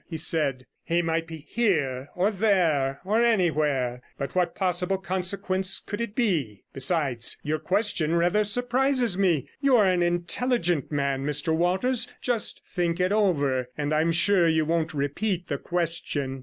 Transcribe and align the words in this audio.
he 0.09 0.17
said. 0.17 0.65
'He 0.83 1.03
might 1.03 1.27
be 1.27 1.37
here, 1.37 2.09
or 2.15 2.31
there, 2.31 2.99
or 3.05 3.21
anywhere; 3.21 4.01
but 4.17 4.33
what 4.33 4.55
possible 4.55 4.97
consequence 4.97 5.79
could 5.79 6.01
it 6.01 6.15
be? 6.15 6.63
Besides, 6.73 7.37
your 7.43 7.59
question 7.59 8.15
rather 8.15 8.43
surprises 8.43 9.15
me; 9.15 9.47
you 9.61 9.77
are 9.77 9.85
an 9.87 10.01
intelligent 10.01 10.91
man, 10.91 11.23
Mr 11.23 11.55
Walters. 11.55 12.07
Just 12.19 12.65
think 12.65 12.99
it 12.99 13.11
over, 13.11 13.69
and 13.77 13.93
I'm 13.93 14.11
sure 14.11 14.47
you 14.47 14.65
won't 14.65 14.95
repeat 14.95 15.49
the 15.49 15.59
question.' 15.59 16.39